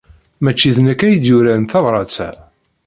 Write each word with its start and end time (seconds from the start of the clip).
Maci 0.43 0.69
d 0.75 0.77
nekk 0.81 1.01
ay 1.01 1.15
d-yuran 1.17 1.63
tabṛat-a. 1.71 2.29